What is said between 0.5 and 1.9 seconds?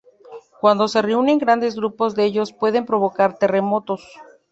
Cuando se reúnen grandes